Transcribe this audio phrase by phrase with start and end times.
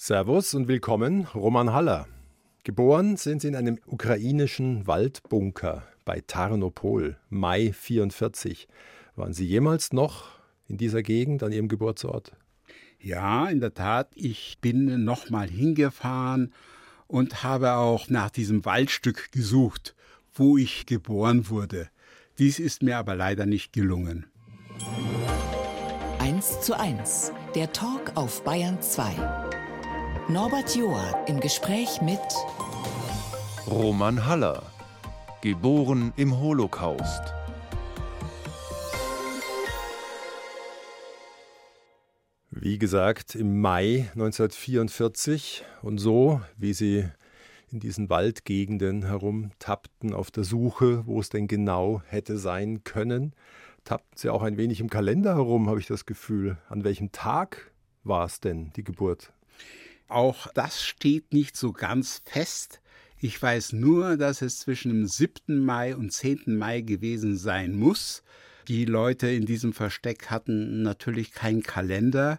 [0.00, 2.06] Servus und willkommen, Roman Haller.
[2.62, 8.68] Geboren sind Sie in einem ukrainischen Waldbunker bei Tarnopol, Mai 44.
[9.16, 10.38] Waren Sie jemals noch
[10.68, 12.30] in dieser Gegend an Ihrem Geburtsort?
[13.00, 14.12] Ja, in der Tat.
[14.14, 16.52] Ich bin noch mal hingefahren
[17.08, 19.96] und habe auch nach diesem Waldstück gesucht,
[20.32, 21.88] wo ich geboren wurde.
[22.38, 24.26] Dies ist mir aber leider nicht gelungen.
[26.20, 29.58] 1 zu 1, der Talk auf Bayern 2.
[30.30, 32.20] Norbert Joa im Gespräch mit
[33.66, 34.62] Roman Haller,
[35.40, 37.32] geboren im Holocaust.
[42.50, 47.08] Wie gesagt, im Mai 1944 und so, wie sie
[47.72, 53.32] in diesen Waldgegenden herumtappten auf der Suche, wo es denn genau hätte sein können,
[53.84, 56.58] tappten sie auch ein wenig im Kalender herum, habe ich das Gefühl.
[56.68, 57.72] An welchem Tag
[58.04, 59.32] war es denn, die Geburt?
[60.08, 62.80] Auch das steht nicht so ganz fest.
[63.20, 65.64] Ich weiß nur, dass es zwischen dem 7.
[65.64, 66.56] Mai und 10.
[66.56, 68.22] Mai gewesen sein muss.
[68.68, 72.38] Die Leute in diesem Versteck hatten natürlich keinen Kalender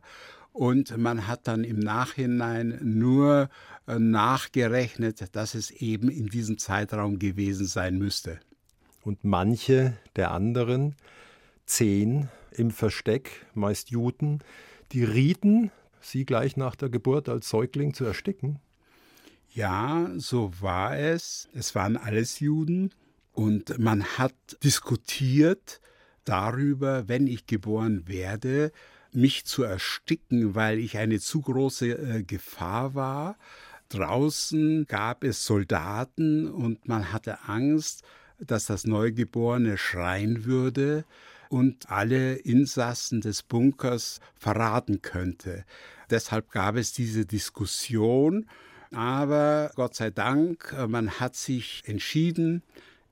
[0.52, 3.50] und man hat dann im Nachhinein nur
[3.88, 8.40] äh, nachgerechnet, dass es eben in diesem Zeitraum gewesen sein müsste.
[9.04, 10.96] Und manche der anderen,
[11.66, 14.40] zehn im Versteck, meist Juden,
[14.92, 18.60] die rieten Sie gleich nach der Geburt als Säugling zu ersticken?
[19.52, 21.50] Ja, so war es.
[21.54, 22.92] Es waren alles Juden
[23.34, 24.34] und man hat
[24.64, 25.82] diskutiert
[26.24, 28.72] darüber, wenn ich geboren werde,
[29.12, 33.38] mich zu ersticken, weil ich eine zu große äh, Gefahr war.
[33.90, 38.04] Draußen gab es Soldaten und man hatte Angst,
[38.38, 41.06] dass das Neugeborene schreien würde
[41.50, 45.66] und alle Insassen des Bunkers verraten könnte.
[46.10, 48.48] Deshalb gab es diese Diskussion,
[48.92, 52.64] aber Gott sei Dank, man hat sich entschieden,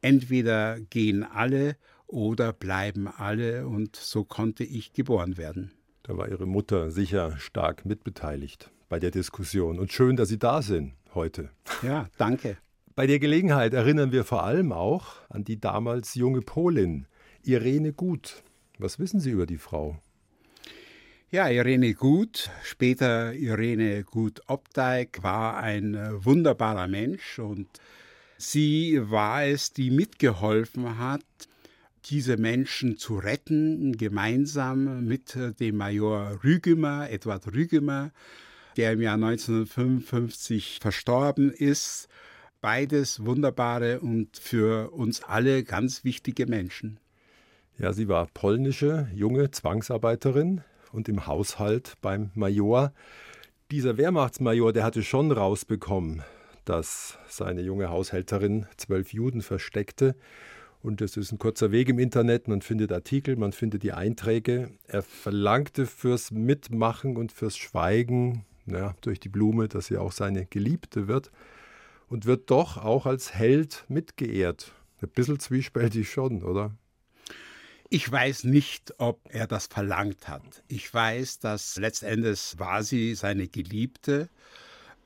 [0.01, 1.75] entweder gehen alle
[2.07, 5.71] oder bleiben alle und so konnte ich geboren werden.
[6.03, 10.61] Da war Ihre Mutter sicher stark mitbeteiligt bei der Diskussion und schön, dass Sie da
[10.61, 11.49] sind heute.
[11.83, 12.57] Ja, danke.
[12.95, 17.05] Bei der Gelegenheit erinnern wir vor allem auch an die damals junge Polin,
[17.47, 18.43] Irene Gut.
[18.77, 19.97] Was wissen Sie über die Frau?
[21.31, 27.69] Ja, Irene Gut, später Irene Gut-Opdijk, war ein äh, wunderbarer Mensch und
[28.37, 31.23] sie war es, die mitgeholfen hat,
[32.07, 38.11] diese Menschen zu retten, gemeinsam mit äh, dem Major Rügemer, Edward Rügemer,
[38.75, 42.09] der im Jahr 1955 verstorben ist.
[42.59, 46.99] Beides wunderbare und für uns alle ganz wichtige Menschen.
[47.79, 50.61] Ja, sie war polnische junge Zwangsarbeiterin
[50.91, 52.91] und im Haushalt beim Major.
[53.69, 56.23] Dieser Wehrmachtsmajor, der hatte schon rausbekommen,
[56.65, 60.15] dass seine junge Haushälterin zwölf Juden versteckte.
[60.81, 62.47] Und das ist ein kurzer Weg im Internet.
[62.47, 64.71] Man findet Artikel, man findet die Einträge.
[64.87, 70.47] Er verlangte fürs Mitmachen und fürs Schweigen ja, durch die Blume, dass sie auch seine
[70.47, 71.29] Geliebte wird.
[72.09, 74.71] Und wird doch auch als Held mitgeehrt.
[75.03, 76.71] Ein bisschen zwiespältig schon, oder?
[77.89, 80.63] Ich weiß nicht, ob er das verlangt hat.
[80.67, 84.27] Ich weiß, dass letztendlich war sie seine Geliebte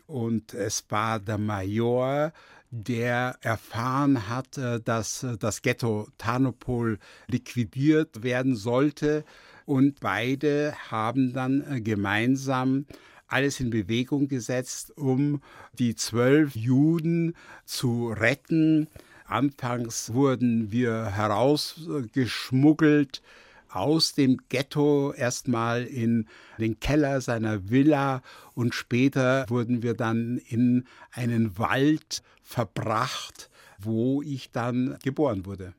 [0.08, 2.34] und es war der Major,
[2.72, 6.98] der erfahren hat, dass das Ghetto Tarnopol
[7.28, 9.26] liquidiert werden sollte
[9.66, 12.86] und beide haben dann äh, gemeinsam
[13.28, 15.42] alles in Bewegung gesetzt, um
[15.80, 18.88] die zwölf Juden zu retten
[19.32, 23.22] Anfangs wurden wir herausgeschmuggelt
[23.70, 26.28] aus dem Ghetto erstmal in
[26.60, 28.22] den Keller seiner Villa
[28.54, 33.50] und später wurden wir dann in einen Wald verbracht,
[33.80, 35.74] wo ich dann geboren wurde.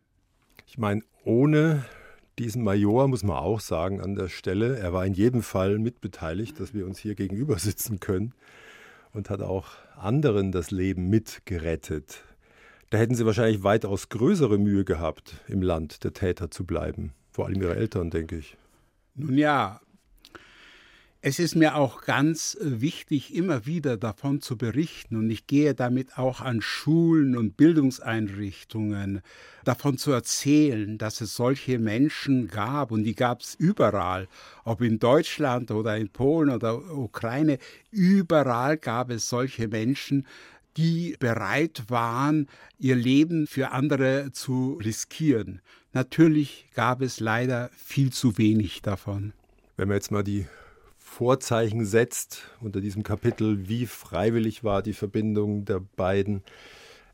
[0.66, 1.84] Ich meine, ohne
[2.38, 6.58] diesen Major muss man auch sagen an der Stelle, er war in jedem Fall mitbeteiligt,
[6.58, 8.32] dass wir uns hier gegenüber sitzen können
[9.12, 9.66] und hat auch
[9.96, 12.24] anderen das Leben mitgerettet.
[12.92, 17.14] Da hätten sie wahrscheinlich weitaus größere Mühe gehabt, im Land der Täter zu bleiben.
[17.30, 18.58] Vor allem ihre Eltern, denke ich.
[19.14, 19.80] Nun ja,
[21.22, 26.18] es ist mir auch ganz wichtig, immer wieder davon zu berichten und ich gehe damit
[26.18, 29.22] auch an Schulen und Bildungseinrichtungen,
[29.64, 34.28] davon zu erzählen, dass es solche Menschen gab und die gab es überall,
[34.64, 37.56] ob in Deutschland oder in Polen oder Ukraine,
[37.90, 40.26] überall gab es solche Menschen,
[40.76, 42.48] die bereit waren,
[42.78, 45.60] ihr Leben für andere zu riskieren.
[45.92, 49.32] Natürlich gab es leider viel zu wenig davon.
[49.76, 50.46] Wenn wir jetzt mal die
[50.98, 56.42] Vorzeichen setzt unter diesem Kapitel, wie freiwillig war die Verbindung der beiden.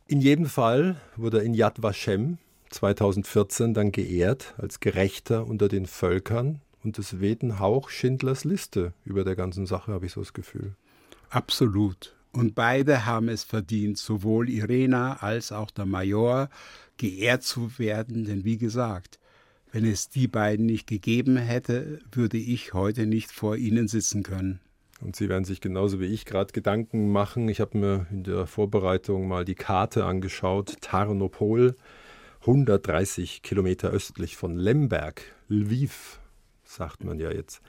[0.07, 2.39] In jedem Fall wurde er in Yad Vashem
[2.71, 8.93] 2014 dann geehrt als Gerechter unter den Völkern und es weht ein Hauch Schindlers Liste
[9.05, 10.77] über der ganzen Sache, habe ich so das Gefühl.
[11.31, 12.15] Absolut.
[12.33, 16.49] Und beide haben es verdient, sowohl Irena als auch der Major,
[16.97, 19.19] geehrt zu werden, denn wie gesagt,
[19.73, 24.61] wenn es die beiden nicht gegeben hätte, würde ich heute nicht vor ihnen sitzen können.
[25.01, 27.49] Und Sie werden sich genauso wie ich gerade Gedanken machen.
[27.49, 30.77] Ich habe mir in der Vorbereitung mal die Karte angeschaut.
[30.81, 31.77] Tarnopol,
[32.41, 36.21] 130 Kilometer östlich von Lemberg, Lviv,
[36.65, 37.61] sagt man ja jetzt.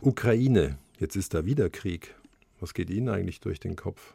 [0.00, 2.14] Ukraine, jetzt ist da wieder Krieg.
[2.60, 4.14] Was geht Ihnen eigentlich durch den Kopf?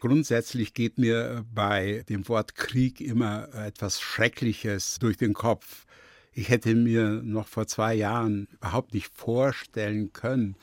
[0.00, 5.86] Grundsätzlich geht mir bei dem Wort Krieg immer etwas Schreckliches durch den Kopf.
[6.32, 10.56] Ich hätte mir noch vor zwei Jahren überhaupt nicht vorstellen können,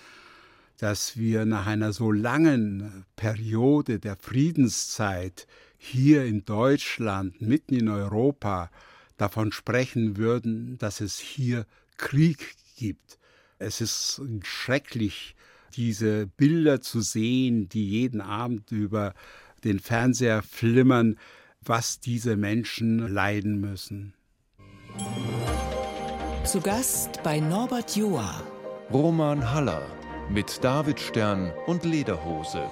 [0.77, 5.47] dass wir nach einer so langen Periode der Friedenszeit
[5.77, 8.69] hier in Deutschland, mitten in Europa,
[9.17, 11.65] davon sprechen würden, dass es hier
[11.97, 13.17] Krieg gibt.
[13.59, 15.35] Es ist schrecklich,
[15.71, 19.13] diese Bilder zu sehen, die jeden Abend über
[19.63, 21.17] den Fernseher flimmern,
[21.63, 24.13] was diese Menschen leiden müssen.
[26.43, 28.43] Zu Gast bei Norbert Joa.
[28.91, 29.87] Roman Haller
[30.29, 32.63] mit David Stern und Lederhose.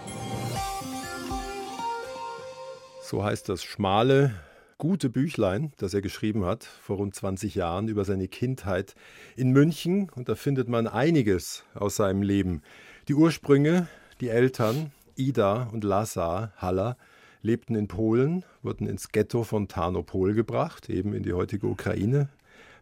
[3.01, 4.33] So heißt das schmale,
[4.77, 8.95] gute Büchlein, das er geschrieben hat vor rund 20 Jahren über seine Kindheit
[9.35, 10.09] in München.
[10.15, 12.61] Und da findet man einiges aus seinem Leben.
[13.09, 13.87] Die Ursprünge,
[14.21, 16.95] die Eltern, Ida und Lazar Haller,
[17.41, 22.29] lebten in Polen, wurden ins Ghetto von Tarnopol gebracht, eben in die heutige Ukraine,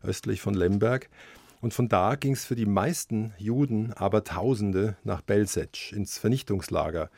[0.03, 1.07] östlich von Lemberg.
[1.61, 7.09] Und von da ging es für die meisten Juden, aber Tausende, nach Belzec, ins Vernichtungslager.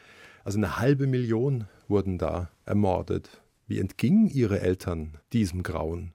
[0.43, 3.41] Also eine halbe Million wurden da ermordet.
[3.65, 6.13] Wie entgingen ihre Eltern diesem Grauen?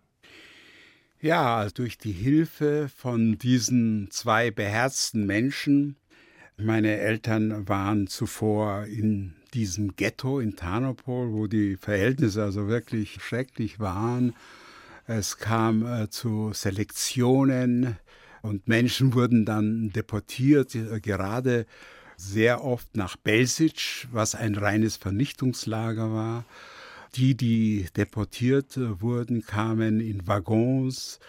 [1.21, 5.97] Ja, durch die Hilfe von diesen zwei beherzten Menschen,
[6.57, 13.81] meine Eltern waren zuvor in diesem Ghetto in Tarnopol, wo die Verhältnisse also wirklich schrecklich
[13.81, 14.35] waren.
[15.07, 17.97] Es kam äh, zu Selektionen
[18.43, 21.67] und Menschen wurden dann deportiert, äh, gerade
[22.17, 26.45] sehr oft nach Belsic, was ein reines Vernichtungslager war.
[27.17, 31.21] Die, die deportiert wurden, kamen in Waggons.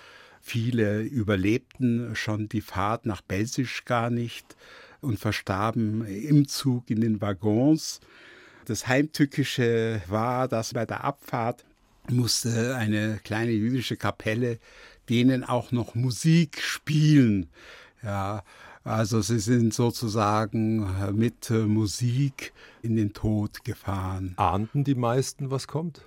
[0.41, 4.55] Viele überlebten schon die Fahrt nach Belsic gar nicht
[5.05, 8.01] und verstarben im Zug in den Waggons.
[8.65, 11.63] Das Heimtückische war, dass bei der Abfahrt
[12.09, 14.59] musste eine kleine jüdische Kapelle
[15.09, 17.49] denen auch noch Musik spielen.
[18.03, 18.43] Ja,
[18.83, 24.33] also sie sind sozusagen mit Musik in den Tod gefahren.
[24.37, 26.01] Ahnten die meisten, was kommt?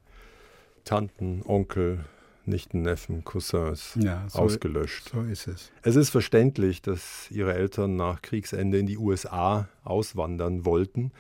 [0.84, 2.06] Tanten, Onkel,
[2.48, 5.10] Nichten, Neffen, Cousins ja, so, ausgelöscht.
[5.10, 5.72] So ist es.
[5.82, 11.12] Es ist verständlich, dass ihre Eltern nach Kriegsende in die USA auswandern wollten.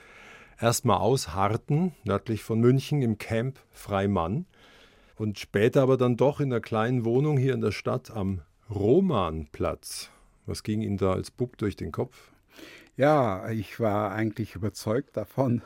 [0.60, 4.46] Erstmal ausharrten, nördlich von München im Camp Freimann
[5.17, 10.10] und später aber dann doch in einer kleinen Wohnung hier in der Stadt am Romanplatz.
[10.46, 12.32] Was ging Ihnen da als Bub durch den Kopf?
[12.98, 15.62] Ja, ich war eigentlich überzeugt davon,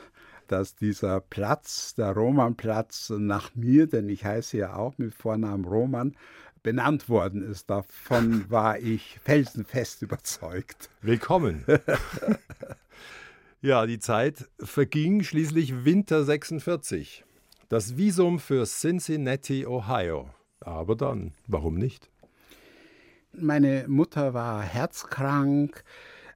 [0.52, 6.16] dass dieser Platz, der Romanplatz, nach mir, denn ich heiße ja auch mit Vornamen Roman,
[6.64, 7.70] benannt worden ist.
[7.70, 10.90] Davon war ich felsenfest überzeugt.
[11.02, 11.66] Willkommen.
[13.62, 17.24] ja, die Zeit verging schließlich Winter 46.
[17.70, 20.30] Das Visum für Cincinnati, Ohio.
[20.60, 22.10] Aber dann, warum nicht?
[23.32, 25.84] Meine Mutter war herzkrank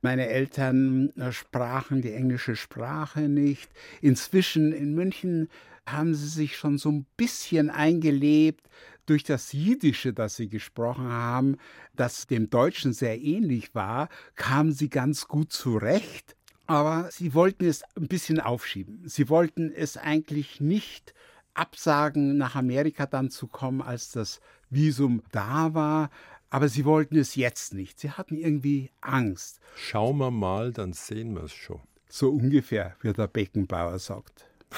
[0.04, 3.72] Meine Eltern äh, sprachen die englische Sprache nicht.
[4.02, 5.48] Inzwischen in München
[5.88, 8.68] haben sie sich schon so ein bisschen eingelebt
[9.06, 11.56] durch das Jiddische, das sie gesprochen haben,
[11.96, 16.36] das dem Deutschen sehr ähnlich war, kamen sie ganz gut zurecht.
[16.68, 19.08] Aber sie wollten es ein bisschen aufschieben.
[19.08, 21.14] Sie wollten es eigentlich nicht
[21.54, 26.10] absagen, nach Amerika dann zu kommen, als das Visum da war.
[26.54, 28.00] Aber sie wollten es jetzt nicht.
[28.00, 29.60] Sie hatten irgendwie Angst.
[29.76, 31.82] Schauen wir mal, dann sehen wir es schon.
[32.08, 34.46] So ungefähr, wie der Beckenbauer sagt.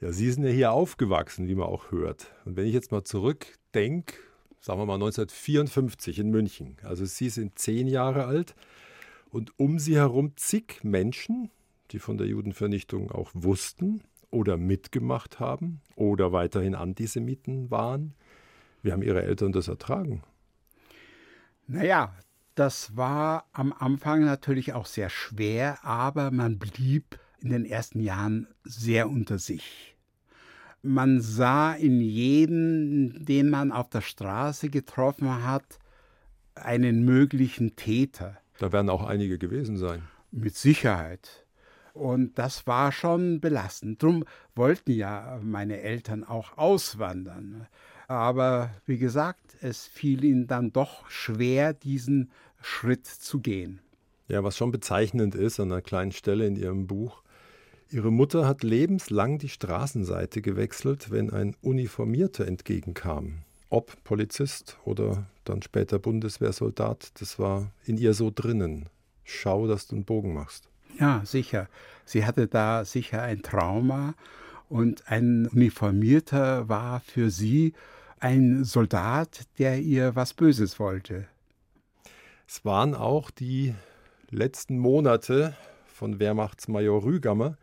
[0.00, 2.26] Ja, Sie sind ja hier aufgewachsen, wie man auch hört.
[2.44, 4.16] Und wenn ich jetzt mal zurückdenke,
[4.58, 8.56] sagen wir mal 1954 in München, also Sie sind zehn Jahre alt
[9.30, 11.52] und um Sie herum zig Menschen,
[11.92, 18.16] die von der Judenvernichtung auch wussten oder mitgemacht haben oder weiterhin Antisemiten waren.
[18.82, 20.24] Wie haben Ihre Eltern das ertragen?
[21.66, 22.14] Naja,
[22.54, 28.46] das war am Anfang natürlich auch sehr schwer, aber man blieb in den ersten Jahren
[28.64, 29.96] sehr unter sich.
[30.82, 35.78] Man sah in jedem, den man auf der Straße getroffen hat,
[36.54, 38.38] einen möglichen Täter.
[38.58, 40.02] Da werden auch einige gewesen sein.
[40.30, 41.46] Mit Sicherheit.
[41.94, 44.02] Und das war schon belastend.
[44.02, 47.66] Drum wollten ja meine Eltern auch auswandern.
[48.08, 52.30] Aber wie gesagt, es fiel ihnen dann doch schwer, diesen
[52.60, 53.80] Schritt zu gehen.
[54.28, 57.22] Ja, was schon bezeichnend ist an einer kleinen Stelle in Ihrem Buch,
[57.92, 63.40] Ihre Mutter hat lebenslang die Straßenseite gewechselt, wenn ein Uniformierter entgegenkam.
[63.68, 68.88] Ob Polizist oder dann später Bundeswehrsoldat, das war in ihr so drinnen.
[69.24, 70.70] Schau, dass du einen Bogen machst.
[70.98, 71.68] Ja, sicher.
[72.06, 74.14] Sie hatte da sicher ein Trauma
[74.72, 77.74] und ein Uniformierter war für sie
[78.20, 81.26] ein Soldat, der ihr was Böses wollte.
[82.48, 83.74] Es waren auch die
[84.30, 85.54] letzten Monate
[85.86, 87.58] von Wehrmachtsmajor Rügammer,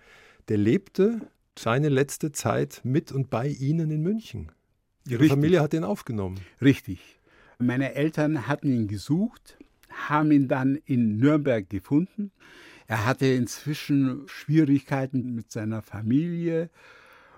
[0.49, 1.21] der lebte
[1.57, 4.51] seine letzte Zeit mit und bei Ihnen in München.
[5.07, 5.31] Ihre Richtig.
[5.31, 6.39] Familie hat ihn aufgenommen.
[6.61, 7.19] Richtig.
[7.57, 9.57] Meine Eltern hatten ihn gesucht,
[9.89, 12.31] haben ihn dann in Nürnberg gefunden.
[12.85, 16.69] Er hatte inzwischen Schwierigkeiten mit seiner Familie.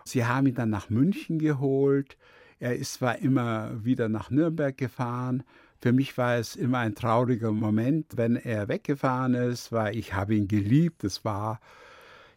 [0.06, 2.18] Sie haben ihn dann nach München geholt.
[2.60, 5.44] Er ist zwar immer wieder nach Nürnberg gefahren.
[5.80, 10.36] Für mich war es immer ein trauriger Moment, wenn er weggefahren ist, weil ich habe
[10.36, 11.04] ihn geliebt.
[11.04, 11.60] Es war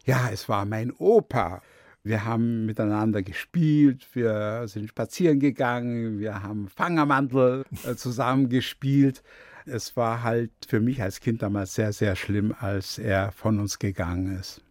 [0.05, 1.61] ja, es war mein Opa.
[2.03, 9.23] Wir haben miteinander gespielt, wir sind spazieren gegangen, wir haben Fangermantel äh, zusammen gespielt.
[9.65, 13.79] Es war halt für mich als Kind damals sehr, sehr schlimm, als er von uns
[13.79, 14.61] gegangen ist.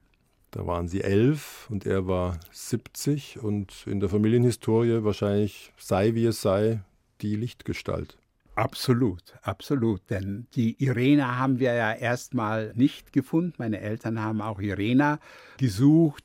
[0.55, 6.27] Da waren Sie elf und er war 70 und in der Familienhistorie wahrscheinlich sei wie
[6.27, 6.81] es sei
[7.23, 8.17] die Lichtgestalt.
[8.55, 10.09] Absolut, absolut.
[10.11, 13.55] Denn die Irena haben wir ja erstmal nicht gefunden.
[13.59, 15.19] Meine Eltern haben auch Irena
[15.57, 16.23] gesucht.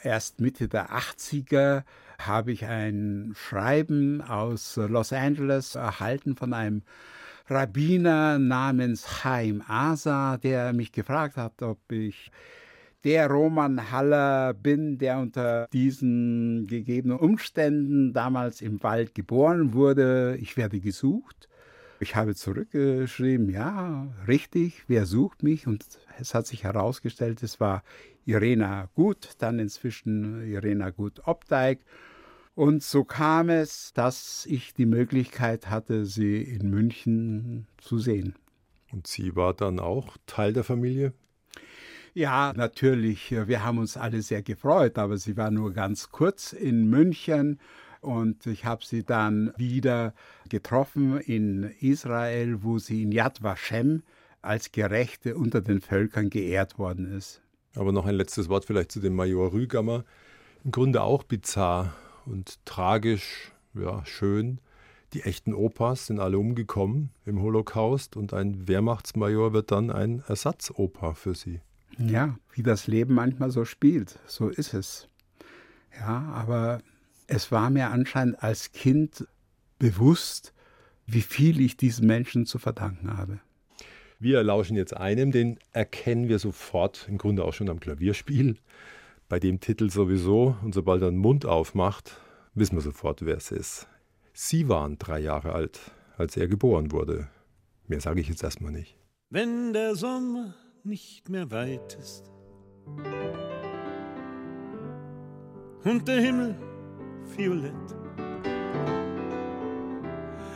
[0.00, 1.82] Erst Mitte der 80er
[2.20, 6.82] habe ich ein Schreiben aus Los Angeles erhalten von einem
[7.48, 12.30] Rabbiner namens Chaim Asa, der mich gefragt hat, ob ich
[13.06, 20.36] der Roman Haller bin, der unter diesen gegebenen Umständen damals im Wald geboren wurde.
[20.40, 21.48] Ich werde gesucht.
[22.00, 25.68] Ich habe zurückgeschrieben, ja, richtig, wer sucht mich?
[25.68, 25.86] Und
[26.18, 27.84] es hat sich herausgestellt, es war
[28.24, 31.78] Irena Gut, dann inzwischen Irena Gut Opteig.
[32.56, 38.34] Und so kam es, dass ich die Möglichkeit hatte, sie in München zu sehen.
[38.90, 41.12] Und sie war dann auch Teil der Familie?
[42.16, 43.30] Ja, natürlich.
[43.30, 47.60] Wir haben uns alle sehr gefreut, aber sie war nur ganz kurz in München
[48.00, 50.14] und ich habe sie dann wieder
[50.48, 54.02] getroffen in Israel, wo sie in Yad Vashem
[54.40, 57.42] als Gerechte unter den Völkern geehrt worden ist.
[57.74, 60.02] Aber noch ein letztes Wort vielleicht zu dem Major Rügammer.
[60.64, 61.92] Im Grunde auch bizarr
[62.24, 64.62] und tragisch, ja, schön.
[65.12, 71.12] Die echten Opas sind alle umgekommen im Holocaust und ein Wehrmachtsmajor wird dann ein Ersatzopa
[71.12, 71.60] für sie.
[71.98, 75.08] Ja, wie das Leben manchmal so spielt, so ist es.
[75.98, 76.82] Ja, aber
[77.26, 79.26] es war mir anscheinend als Kind
[79.78, 80.52] bewusst,
[81.06, 83.40] wie viel ich diesen Menschen zu verdanken habe.
[84.18, 88.56] Wir lauschen jetzt einem, den erkennen wir sofort, im Grunde auch schon am Klavierspiel.
[89.28, 90.56] Bei dem Titel sowieso.
[90.62, 92.20] Und sobald er den Mund aufmacht,
[92.54, 93.88] wissen wir sofort, wer es ist.
[94.32, 95.80] Sie waren drei Jahre alt,
[96.16, 97.28] als er geboren wurde.
[97.88, 98.96] Mehr sage ich jetzt erstmal nicht.
[99.30, 100.54] Wenn der Sommer
[100.86, 102.30] nicht mehr weit ist
[105.82, 106.54] und der Himmel
[107.36, 107.72] violett.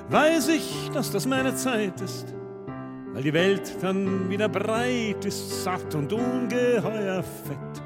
[0.09, 2.35] Weiß ich, dass das meine Zeit ist,
[3.13, 7.83] weil die Welt dann wieder breit ist, satt und ungeheuer fett.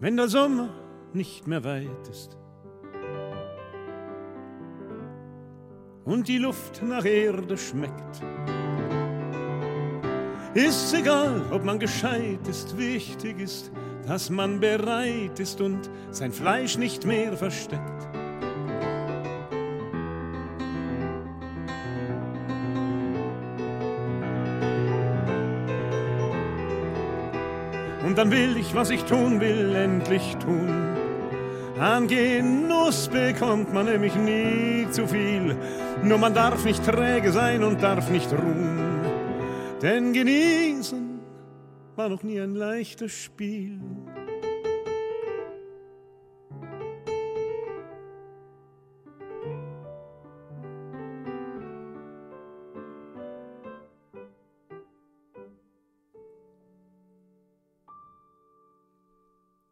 [0.00, 0.68] Wenn der Sommer
[1.14, 2.36] nicht mehr weit ist
[6.04, 8.22] und die Luft nach Erde schmeckt.
[10.54, 13.70] Ist's egal, ob man gescheit ist, wichtig ist,
[14.06, 18.08] dass man bereit ist und sein Fleisch nicht mehr versteckt.
[28.06, 30.96] Und dann will ich, was ich tun will, endlich tun.
[31.78, 35.54] An Genuss bekommt man nämlich nie zu viel.
[36.02, 38.97] Nur man darf nicht träge sein und darf nicht ruhen.
[39.80, 41.20] Denn genießen
[41.94, 43.80] war noch nie ein leichtes Spiel.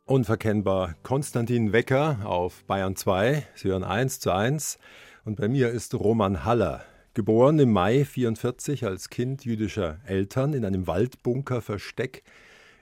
[0.04, 3.44] Unverkennbar Konstantin Wecker auf Bayern 2.
[3.56, 4.78] Sie hören 1 zu 1.
[5.24, 6.84] Und bei mir ist Roman Haller,
[7.16, 12.22] geboren im Mai 44 als Kind jüdischer Eltern in einem Waldbunker-Versteck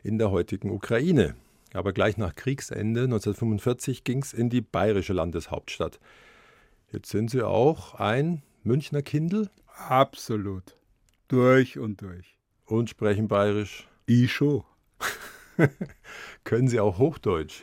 [0.02, 1.36] in der heutigen Ukraine.
[1.72, 6.00] Aber gleich nach Kriegsende 1945 ging es in die bayerische Landeshauptstadt.
[6.90, 9.50] Jetzt sind Sie auch ein Münchner Kindl?
[9.88, 10.74] Absolut.
[11.28, 12.36] Durch und durch.
[12.66, 13.86] Und sprechen bayerisch?
[14.04, 14.64] Ich schon.
[16.42, 17.62] Können Sie auch Hochdeutsch?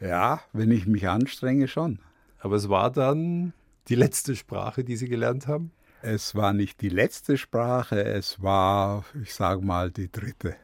[0.00, 2.00] Ja, wenn ich mich anstrenge, schon.
[2.40, 3.52] Aber es war dann
[3.86, 5.70] die letzte Sprache, die Sie gelernt haben?
[6.02, 10.56] Es war nicht die letzte Sprache, es war, ich sage mal, die dritte.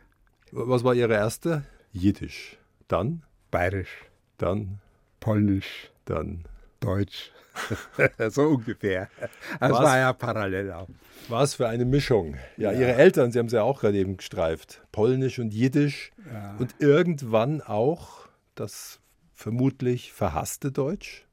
[0.53, 1.65] Was war Ihre erste?
[1.93, 2.57] Jiddisch.
[2.87, 3.25] Dann?
[3.51, 4.05] Bayerisch.
[4.39, 4.81] Dann?
[5.19, 5.91] Polnisch.
[6.05, 6.45] Dann?
[6.81, 7.33] Deutsch.
[8.31, 9.09] so ungefähr.
[9.61, 9.83] Das Was?
[9.83, 10.89] war ja parallel auch.
[11.29, 12.37] Was für eine Mischung.
[12.57, 14.83] Ja, ja, Ihre Eltern, Sie haben es ja auch gerade eben gestreift.
[14.93, 16.13] Polnisch und Jiddisch.
[16.33, 16.57] Ja.
[16.59, 19.01] Und irgendwann auch das
[19.35, 21.27] vermutlich verhasste Deutsch?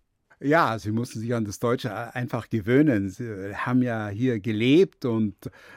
[0.44, 3.10] Ja, sie mussten sich an das Deutsche einfach gewöhnen.
[3.12, 5.36] Sie haben ja hier gelebt und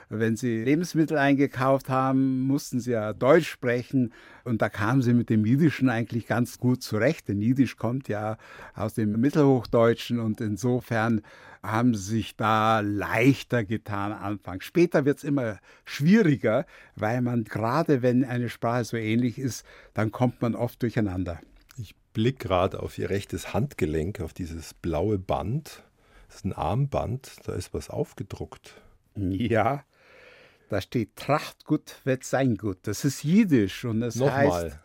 [0.09, 5.29] wenn sie Lebensmittel eingekauft haben, mussten sie ja Deutsch sprechen und da kamen sie mit
[5.29, 7.29] dem Jiddischen eigentlich ganz gut zurecht.
[7.29, 8.39] Denn Jiddisch kommt ja
[8.75, 11.21] aus dem Mittelhochdeutschen und insofern
[11.63, 14.65] haben sie sich da leichter getan anfangs.
[14.65, 16.65] Später wird es immer schwieriger,
[16.97, 21.39] weil man gerade wenn eine Sprache so ähnlich ist, dann kommt man oft durcheinander.
[22.15, 25.83] Blick gerade auf ihr rechtes Handgelenk, auf dieses blaue Band.
[26.29, 28.81] Das ist ein Armband, da ist was aufgedruckt.
[29.15, 29.85] Ja,
[30.71, 32.79] da steht Trachtgut wird sein gut.
[32.83, 34.65] Das ist Jiddisch und das Nochmal.
[34.65, 34.79] heißt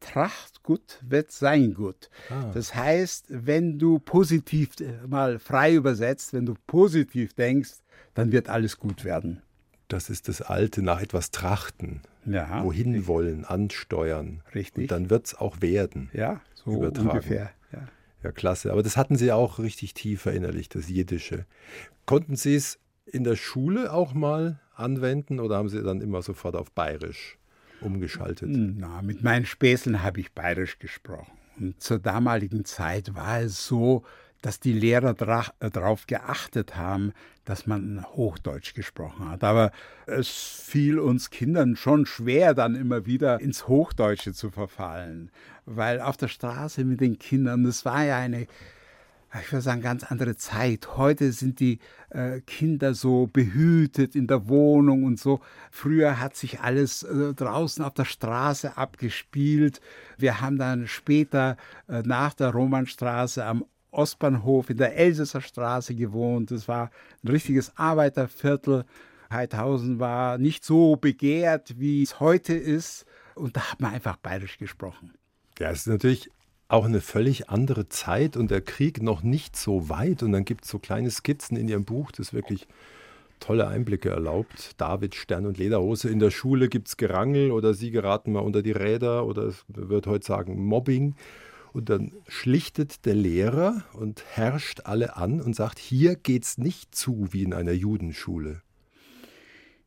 [0.00, 2.10] Trachtgut wird sein gut.
[2.30, 2.50] Ah.
[2.54, 4.70] Das heißt, wenn du positiv
[5.06, 7.74] mal frei übersetzt, wenn du positiv denkst,
[8.14, 9.42] dann wird alles gut werden.
[9.90, 12.00] Das ist das Alte nach etwas trachten.
[12.24, 13.08] Ja, wohin richtig.
[13.08, 14.42] wollen, ansteuern.
[14.54, 14.82] Richtig.
[14.82, 16.10] Und dann wird es auch werden.
[16.12, 17.08] Ja, so übertragen.
[17.08, 17.50] ungefähr.
[17.72, 17.88] Ja.
[18.22, 18.70] ja, klasse.
[18.70, 21.44] Aber das hatten Sie auch richtig tief verinnerlicht, das Jiddische.
[22.06, 26.54] Konnten Sie es in der Schule auch mal anwenden oder haben Sie dann immer sofort
[26.54, 27.38] auf Bayerisch
[27.80, 28.48] umgeschaltet?
[28.52, 31.32] Na, mit meinen Späßeln habe ich Bayerisch gesprochen.
[31.58, 34.04] Und zur damaligen Zeit war es so,
[34.42, 35.14] dass die Lehrer
[35.60, 37.12] äh, darauf geachtet haben,
[37.44, 39.44] dass man Hochdeutsch gesprochen hat.
[39.44, 39.72] Aber
[40.06, 45.30] es fiel uns Kindern schon schwer, dann immer wieder ins Hochdeutsche zu verfallen,
[45.66, 48.46] weil auf der Straße mit den Kindern, das war ja eine,
[49.40, 50.96] ich würde sagen, ganz andere Zeit.
[50.96, 51.78] Heute sind die
[52.10, 55.40] äh, Kinder so behütet in der Wohnung und so.
[55.70, 59.80] Früher hat sich alles äh, draußen auf der Straße abgespielt.
[60.18, 66.50] Wir haben dann später nach der Romanstraße am Ostbahnhof in der Elsässer Straße gewohnt.
[66.50, 66.90] Es war
[67.22, 68.84] ein richtiges Arbeiterviertel.
[69.32, 73.06] Heidhausen war nicht so begehrt, wie es heute ist.
[73.34, 75.14] Und da hat man einfach bayerisch gesprochen.
[75.58, 76.30] Ja, es ist natürlich
[76.68, 80.22] auch eine völlig andere Zeit und der Krieg noch nicht so weit.
[80.22, 82.66] Und dann gibt es so kleine Skizzen in Ihrem Buch, das wirklich
[83.40, 84.72] tolle Einblicke erlaubt.
[84.76, 86.08] David, Stern und Lederhose.
[86.08, 89.64] In der Schule gibt es Gerangel oder Sie geraten mal unter die Räder oder es
[89.68, 91.16] wird heute sagen Mobbing.
[91.72, 97.28] Und dann schlichtet der Lehrer und herrscht alle an und sagt, hier geht's nicht zu
[97.30, 98.62] wie in einer Judenschule.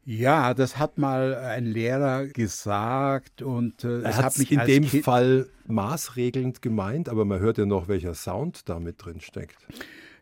[0.05, 5.05] Ja, das hat mal ein Lehrer gesagt und äh, er hat mich in dem kind
[5.05, 9.55] Fall maßregelnd gemeint, aber man hört ja noch, welcher Sound da mit drin steckt.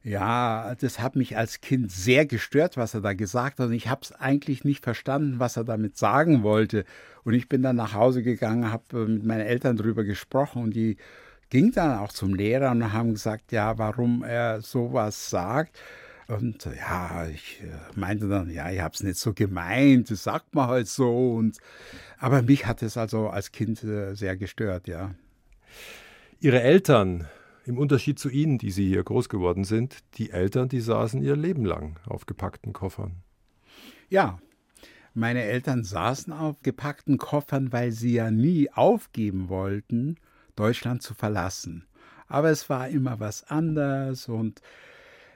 [0.04, 3.68] Ja, das hat mich als Kind sehr gestört, was er da gesagt hat.
[3.68, 6.86] Und ich habe es eigentlich nicht verstanden, was er damit sagen wollte.
[7.24, 10.76] Und ich bin dann nach Hause gegangen, habe äh, mit meinen Eltern darüber gesprochen und
[10.76, 10.98] die
[11.52, 15.78] ging dann auch zum Lehrer und haben gesagt, ja, warum er sowas sagt.
[16.28, 20.56] Und ja, ich äh, meinte dann, ja, ich habe es nicht so gemeint, das sagt
[20.56, 21.34] man halt so.
[21.34, 21.58] Und,
[22.18, 25.14] aber mich hat es also als Kind äh, sehr gestört, ja.
[26.40, 27.28] Ihre Eltern,
[27.66, 31.36] im Unterschied zu Ihnen, die Sie hier groß geworden sind, die Eltern, die saßen ihr
[31.36, 33.18] Leben lang auf gepackten Koffern.
[34.10, 34.40] Ja,
[35.14, 40.16] meine Eltern saßen auf gepackten Koffern, weil sie ja nie aufgeben wollten,
[40.56, 41.86] Deutschland zu verlassen.
[42.28, 44.62] Aber es war immer was anders und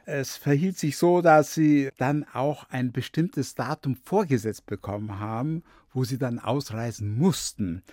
[0.06, 6.04] es verhielt sich so, dass sie dann auch ein bestimmtes Datum vorgesetzt bekommen haben, wo
[6.04, 7.84] sie dann ausreisen mussten.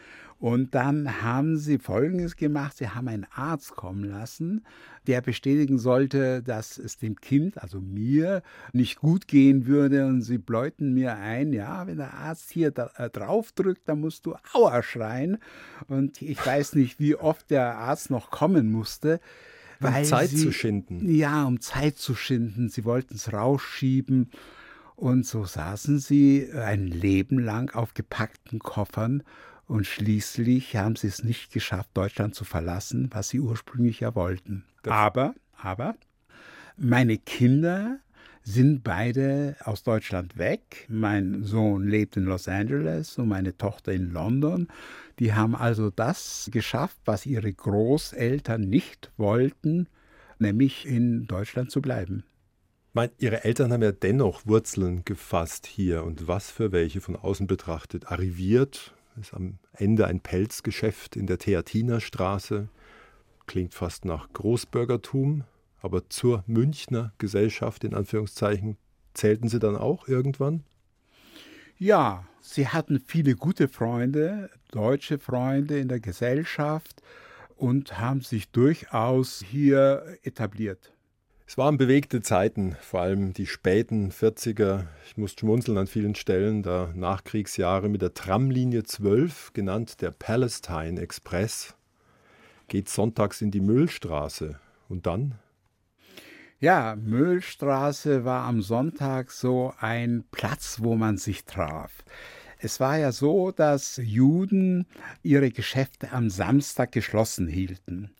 [0.42, 2.76] Und dann haben sie Folgendes gemacht.
[2.76, 4.64] Sie haben einen Arzt kommen lassen,
[5.06, 10.04] der bestätigen sollte, dass es dem Kind, also mir, nicht gut gehen würde.
[10.04, 14.00] Und sie bläuten mir ein, ja, wenn der Arzt hier da, äh, drauf drückt, dann
[14.00, 15.38] musst du Aua schreien.
[15.86, 19.20] Und ich weiß nicht, wie oft der Arzt noch kommen musste.
[19.80, 21.08] Um Zeit sie, zu schinden.
[21.08, 22.68] Ja, um Zeit zu schinden.
[22.68, 24.32] Sie wollten es rausschieben.
[24.96, 29.22] Und so saßen sie ein Leben lang auf gepackten Koffern
[29.72, 34.64] und schließlich haben sie es nicht geschafft, Deutschland zu verlassen, was sie ursprünglich ja wollten.
[34.82, 35.96] Aber, aber,
[36.76, 37.98] meine Kinder
[38.42, 40.86] sind beide aus Deutschland weg.
[40.90, 44.68] Mein Sohn lebt in Los Angeles und meine Tochter in London.
[45.18, 49.86] Die haben also das geschafft, was ihre Großeltern nicht wollten,
[50.38, 52.24] nämlich in Deutschland zu bleiben.
[52.92, 57.46] Mein, ihre Eltern haben ja dennoch Wurzeln gefasst hier und was für welche von außen
[57.46, 58.08] betrachtet.
[58.08, 62.68] Arriviert ist am Ende ein Pelzgeschäft in der Theatinerstraße.
[63.46, 65.44] Klingt fast nach Großbürgertum,
[65.80, 68.76] aber zur Münchner Gesellschaft in Anführungszeichen
[69.14, 70.64] zählten Sie dann auch irgendwann?
[71.76, 77.02] Ja, sie hatten viele gute Freunde, deutsche Freunde in der Gesellschaft
[77.56, 80.92] und haben sich durchaus hier etabliert.
[81.46, 84.86] Es waren bewegte Zeiten, vor allem die späten 40er.
[85.06, 91.00] Ich muss schmunzeln an vielen Stellen, da Nachkriegsjahre mit der Tramlinie 12, genannt der Palestine
[91.00, 91.74] Express,
[92.68, 94.58] geht sonntags in die Müllstraße.
[94.88, 95.34] Und dann?
[96.58, 101.92] Ja, Müllstraße war am Sonntag so ein Platz, wo man sich traf.
[102.58, 104.86] Es war ja so, dass Juden
[105.24, 108.14] ihre Geschäfte am Samstag geschlossen hielten.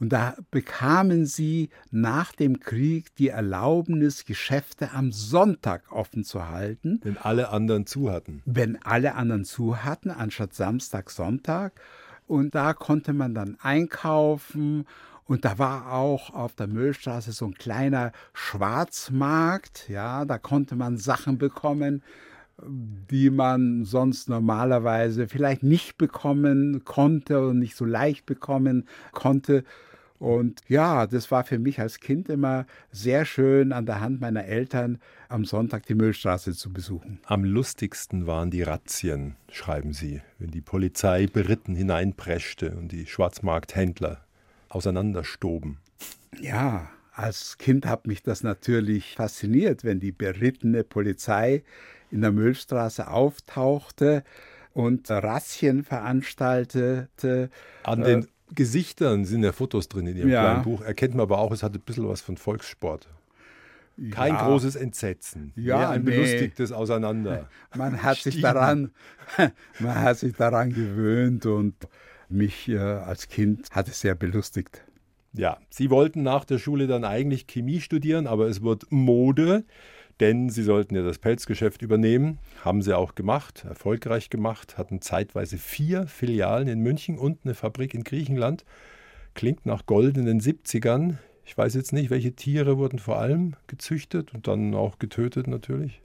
[0.00, 7.00] Und da bekamen sie nach dem Krieg die Erlaubnis, Geschäfte am Sonntag offen zu halten.
[7.02, 8.42] Wenn alle anderen zu hatten.
[8.44, 11.80] Wenn alle anderen zu hatten, anstatt Samstag, Sonntag.
[12.26, 14.86] Und da konnte man dann einkaufen.
[15.24, 19.88] Und da war auch auf der Müllstraße so ein kleiner Schwarzmarkt.
[19.88, 22.02] Ja, da konnte man Sachen bekommen,
[22.62, 29.64] die man sonst normalerweise vielleicht nicht bekommen konnte und nicht so leicht bekommen konnte.
[30.18, 34.44] Und ja, das war für mich als Kind immer sehr schön, an der Hand meiner
[34.44, 37.20] Eltern am Sonntag die Müllstraße zu besuchen.
[37.24, 44.24] Am lustigsten waren die Razzien, schreiben Sie, wenn die Polizei beritten hineinpreschte und die Schwarzmarkthändler
[44.68, 45.78] auseinanderstoben.
[46.40, 51.62] Ja, als Kind hat mich das natürlich fasziniert, wenn die berittene Polizei
[52.10, 54.24] in der Müllstraße auftauchte
[54.72, 57.50] und Razzien veranstaltete.
[57.82, 60.42] An den äh, Gesichtern sind ja Fotos drin in Ihrem ja.
[60.42, 60.82] kleinen Buch.
[60.82, 63.08] Erkennt man aber auch, es hat ein bisschen was von Volkssport.
[64.10, 64.46] Kein ja.
[64.46, 65.52] großes Entsetzen.
[65.56, 66.12] Ja, Mehr ein nee.
[66.12, 67.48] belustigtes Auseinander.
[67.76, 68.92] Man hat sich daran,
[69.80, 71.74] man hat sich daran gewöhnt und
[72.28, 74.84] mich äh, als Kind hat es sehr belustigt.
[75.32, 79.64] Ja, Sie wollten nach der Schule dann eigentlich Chemie studieren, aber es wird Mode
[80.20, 82.38] denn sie sollten ja das Pelzgeschäft übernehmen.
[82.64, 87.94] Haben sie auch gemacht, erfolgreich gemacht, hatten zeitweise vier Filialen in München und eine Fabrik
[87.94, 88.64] in Griechenland.
[89.34, 91.18] Klingt nach goldenen 70ern.
[91.44, 96.02] Ich weiß jetzt nicht, welche Tiere wurden vor allem gezüchtet und dann auch getötet natürlich.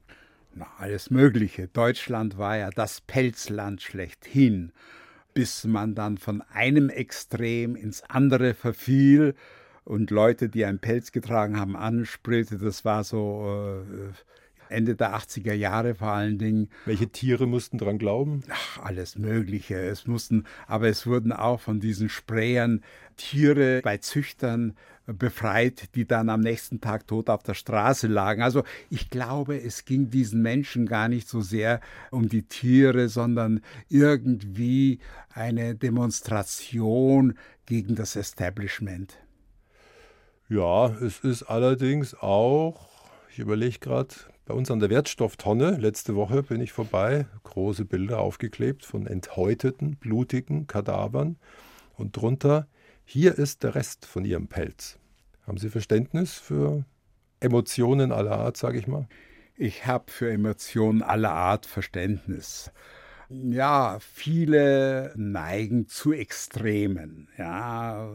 [0.56, 1.68] Na, alles Mögliche.
[1.68, 4.72] Deutschland war ja das Pelzland schlechthin,
[5.34, 9.34] bis man dann von einem Extrem ins andere verfiel
[9.86, 12.58] und Leute, die einen Pelz getragen haben, ansprühte.
[12.58, 16.70] Das war so äh, Ende der 80er Jahre vor allen Dingen.
[16.86, 18.44] Welche Tiere mussten dran glauben?
[18.50, 19.76] Ach, alles Mögliche.
[19.76, 22.82] Es mussten, aber es wurden auch von diesen Sprayern
[23.16, 28.42] Tiere bei Züchtern befreit, die dann am nächsten Tag tot auf der Straße lagen.
[28.42, 33.62] Also ich glaube, es ging diesen Menschen gar nicht so sehr um die Tiere, sondern
[33.90, 35.00] irgendwie
[35.34, 39.18] eine Demonstration gegen das Establishment.
[40.54, 42.88] Ja, es ist allerdings auch,
[43.32, 44.14] ich überlege gerade,
[44.46, 49.96] bei uns an der Wertstofftonne, letzte Woche bin ich vorbei, große Bilder aufgeklebt von enthäuteten,
[49.96, 51.38] blutigen Kadavern
[51.98, 52.68] und drunter,
[53.04, 55.00] hier ist der Rest von Ihrem Pelz.
[55.48, 56.86] Haben Sie Verständnis für
[57.40, 59.08] Emotionen aller Art, sage ich mal?
[59.56, 62.72] Ich habe für Emotionen aller Art Verständnis.
[63.42, 68.08] Ja, viele neigen zu Extremen, ja,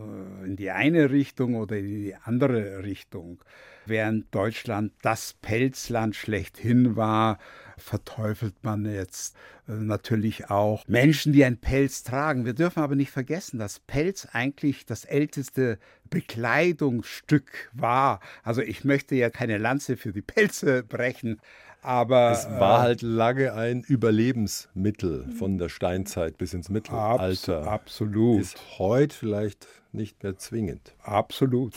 [0.45, 3.43] in die eine Richtung oder in die andere Richtung.
[3.85, 7.39] Während Deutschland das Pelzland schlechthin war,
[7.79, 9.35] verteufelt man jetzt
[9.67, 12.45] äh, natürlich auch Menschen, die ein Pelz tragen.
[12.45, 15.79] Wir dürfen aber nicht vergessen, dass Pelz eigentlich das älteste
[16.11, 18.21] Bekleidungsstück war.
[18.43, 21.41] Also ich möchte ja keine Lanze für die Pelze brechen,
[21.89, 27.63] aber es war äh, halt lange ein Überlebensmittel von der Steinzeit bis ins Mittelalter.
[27.63, 28.43] Abs absolut.
[28.43, 30.95] Ist heute vielleicht nicht mehr zwingend.
[31.03, 31.73] Absolut.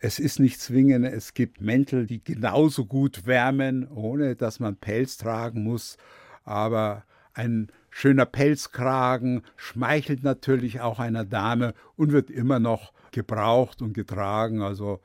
[0.00, 1.06] Es ist nicht zwingend.
[1.06, 5.98] Es gibt Mäntel, die genauso gut wärmen, ohne dass man Pelz tragen muss.
[6.42, 13.92] Aber ein schöner Pelzkragen schmeichelt natürlich auch einer Dame und wird immer noch gebraucht und
[13.92, 14.62] getragen.
[14.62, 15.00] Also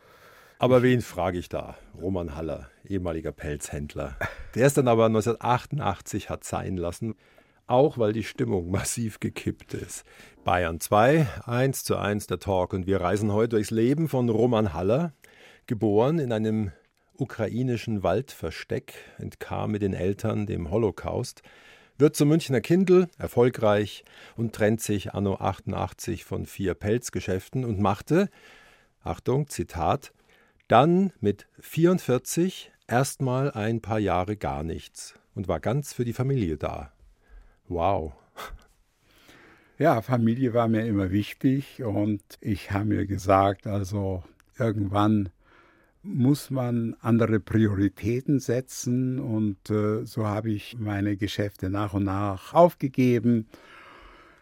[0.62, 1.78] aber wen frage ich da?
[2.00, 4.16] Roman Haller, ehemaliger Pelzhändler.
[4.56, 7.16] Der ist dann aber 1988 hat sein lassen,
[7.68, 10.06] auch weil die Stimmung massiv gekippt ist.
[10.44, 14.74] Bayern 2, 1 zu 1 der Talk und wir reisen heute durchs Leben von Roman
[14.74, 15.14] Haller,
[15.68, 16.72] geboren in einem
[17.18, 21.44] ukrainischen Waldversteck, entkam mit den Eltern dem Holocaust,
[21.98, 24.06] wird zum Münchner Kindl, erfolgreich
[24.38, 28.30] und trennt sich anno 88 von vier Pelzgeschäften und machte,
[29.04, 30.14] Achtung, Zitat,
[30.70, 36.58] dann mit 44 erstmal ein paar Jahre gar nichts und war ganz für die Familie
[36.58, 36.94] da.
[37.68, 38.14] Wow.
[39.80, 44.24] Ja, Familie war mir immer wichtig und ich habe mir gesagt, also
[44.58, 45.30] irgendwann
[46.04, 52.54] muss man andere Prioritäten setzen und äh, so habe ich meine Geschäfte nach und nach
[52.54, 53.48] aufgegeben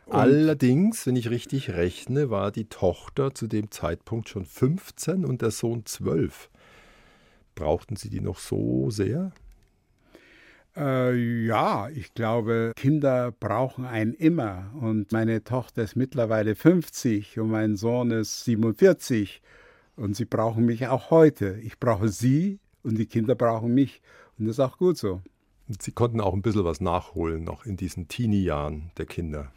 [0.09, 5.51] Allerdings, wenn ich richtig rechne, war die Tochter zu dem Zeitpunkt schon 15 und der
[5.51, 6.49] Sohn 12.
[7.55, 9.31] Brauchten Sie die noch so sehr?
[10.77, 14.71] Äh, ja, ich glaube, Kinder brauchen einen immer.
[14.79, 19.41] Und meine Tochter ist mittlerweile 50 und mein Sohn ist 47.
[19.95, 21.57] Und sie brauchen mich auch heute.
[21.63, 24.01] Ich brauche sie und die Kinder brauchen mich.
[24.37, 25.21] Und das ist auch gut so.
[25.79, 29.51] Sie konnten auch ein bisschen was nachholen, noch in diesen Teenie-Jahren der Kinder.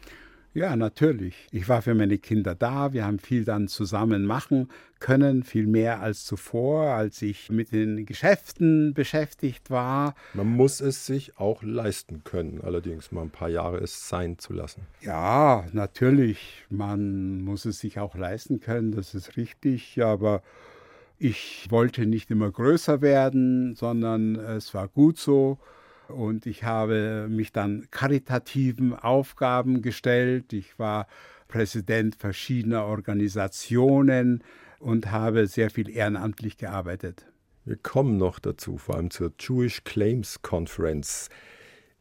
[0.53, 1.47] Ja, natürlich.
[1.51, 2.91] Ich war für meine Kinder da.
[2.91, 4.67] Wir haben viel dann zusammen machen
[4.99, 10.13] können, viel mehr als zuvor, als ich mit den Geschäften beschäftigt war.
[10.33, 14.51] Man muss es sich auch leisten können, allerdings mal ein paar Jahre es sein zu
[14.51, 14.81] lassen.
[14.99, 16.65] Ja, natürlich.
[16.69, 20.03] Man muss es sich auch leisten können, das ist richtig.
[20.03, 20.43] Aber
[21.17, 25.59] ich wollte nicht immer größer werden, sondern es war gut so
[26.13, 30.53] und ich habe mich dann karitativen Aufgaben gestellt.
[30.53, 31.07] Ich war
[31.47, 34.43] Präsident verschiedener Organisationen
[34.79, 37.25] und habe sehr viel ehrenamtlich gearbeitet.
[37.65, 41.29] Wir kommen noch dazu, vor allem zur Jewish Claims Conference.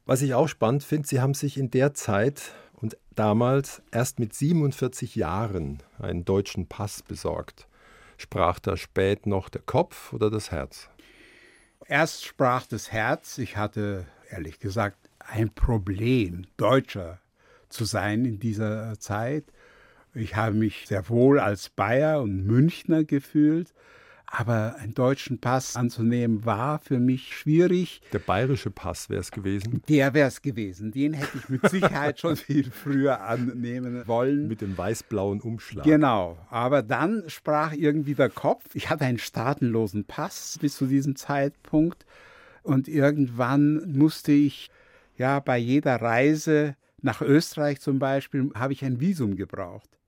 [0.07, 4.35] Was ich auch spannend finde, Sie haben sich in der Zeit und damals erst mit
[4.35, 7.68] 47 Jahren einen deutschen Pass besorgt.
[8.16, 10.89] Sprach da spät noch der Kopf oder das Herz?
[11.87, 17.21] Erst sprach das Herz, ich hatte ehrlich gesagt ein Problem, Deutscher
[17.69, 19.45] zu sein in dieser Zeit.
[20.14, 23.73] Ich habe mich sehr wohl als Bayer und Münchner gefühlt
[24.31, 28.01] aber einen deutschen Pass anzunehmen war für mich schwierig.
[28.12, 29.83] Der bayerische Pass wäre es gewesen?
[29.88, 30.93] Der wäre es gewesen.
[30.93, 34.47] Den hätte ich mit Sicherheit schon viel früher annehmen wollen.
[34.47, 35.85] Mit dem weiß-blauen Umschlag.
[35.85, 36.38] Genau.
[36.49, 38.75] Aber dann sprach irgendwie der Kopf.
[38.75, 42.07] Ich hatte einen staatenlosen Pass bis zu diesem Zeitpunkt.
[42.62, 44.71] Und irgendwann musste ich
[45.16, 50.00] ja bei jeder Reise nach Österreich zum Beispiel, habe ich ein Visum gebraucht.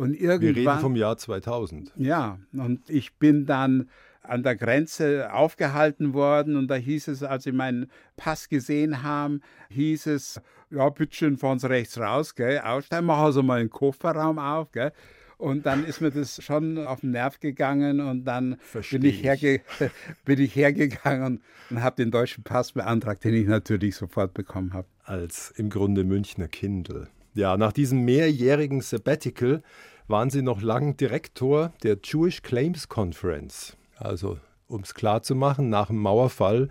[0.00, 1.92] Und irgendwann, Wir reden vom Jahr 2000.
[1.96, 3.90] Ja, und ich bin dann
[4.22, 9.42] an der Grenze aufgehalten worden und da hieß es, als sie meinen Pass gesehen haben,
[9.68, 14.38] hieß es, ja, bitteschön, fahren Sie rechts raus, gell, aussteigen, machen Sie mal einen Kofferraum
[14.38, 14.92] auf, gell.
[15.36, 18.56] Und dann ist mir das schon auf den Nerv gegangen und dann
[18.90, 19.60] bin ich, herge
[20.24, 24.88] bin ich, hergegangen und habe den deutschen Pass beantragt, den ich natürlich sofort bekommen habe.
[25.04, 27.08] Als im Grunde Münchner Kindle.
[27.34, 29.62] Ja, nach diesem mehrjährigen Sabbatical
[30.10, 33.76] waren sie noch lang Direktor der Jewish Claims Conference.
[33.96, 36.68] Also, um es klar zu machen, nach dem Mauerfall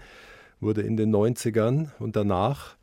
[0.59, 2.75] wurde in den 90ern und danach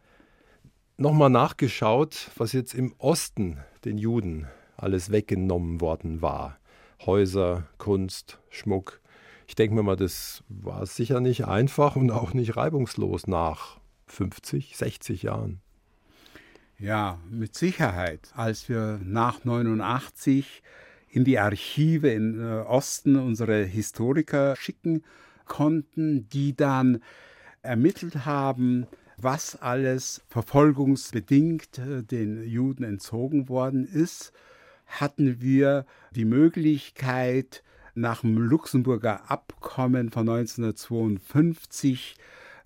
[0.97, 6.59] nochmal nachgeschaut, was jetzt im Osten den Juden alles weggenommen worden war.
[7.05, 9.01] Häuser, Kunst, Schmuck.
[9.47, 14.77] Ich denke mir mal, das war sicher nicht einfach und auch nicht reibungslos nach 50,
[14.77, 15.61] 60 Jahren.
[16.79, 18.31] Ja, mit Sicherheit.
[18.35, 20.63] Als wir nach 89
[21.09, 25.03] in die Archive im äh, Osten unsere Historiker schicken
[25.47, 27.03] konnten, die dann
[27.63, 28.87] ermittelt haben,
[29.17, 34.35] was alles verfolgungsbedingt äh, den Juden entzogen worden ist,
[34.87, 37.63] hatten wir die Möglichkeit,
[37.95, 42.17] nach dem Luxemburger Abkommen von 1952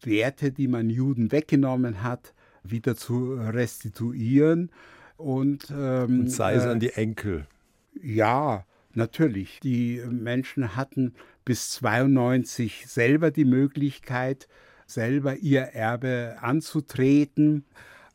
[0.03, 4.71] Werte, die man Juden weggenommen hat, wieder zu restituieren.
[5.17, 7.47] Und, ähm, und sei es äh, an die Enkel.
[8.01, 9.61] Ja, natürlich.
[9.61, 14.49] Die Menschen hatten bis 92 selber die Möglichkeit,
[14.87, 17.65] selber ihr Erbe anzutreten.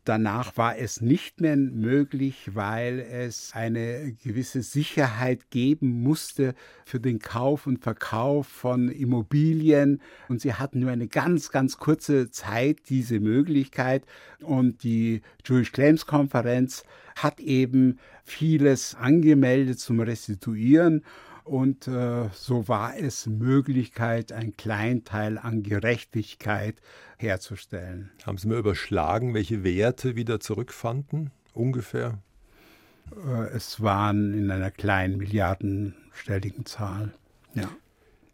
[0.06, 6.54] Danach war es nicht mehr möglich, weil es eine gewisse Sicherheit geben musste
[6.86, 10.00] für den Kauf und Verkauf von Immobilien.
[10.30, 14.06] Und sie hatten nur eine ganz, ganz kurze Zeit diese Möglichkeit.
[14.44, 16.84] Und die Jewish Claims Konferenz
[17.15, 21.04] hat eben vieles angemeldet zum Restituieren.
[21.46, 26.82] Und äh, so war es Möglichkeit, ein Kleinteil an Gerechtigkeit
[27.18, 28.10] herzustellen.
[28.26, 31.30] Haben Sie mir überschlagen, welche Werte wieder zurückfanden?
[31.54, 32.18] Ungefähr?
[33.16, 37.14] Äh, es waren in einer kleinen milliardenstelligen Zahl.
[37.54, 37.70] Ja.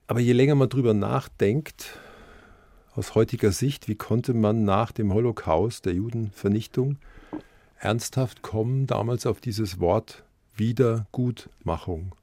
[0.07, 1.99] Aber je länger man drüber nachdenkt,
[2.95, 6.97] aus heutiger Sicht, wie konnte man nach dem Holocaust, der Judenvernichtung,
[7.77, 10.23] ernsthaft kommen, damals auf dieses Wort
[10.55, 12.15] Wiedergutmachung?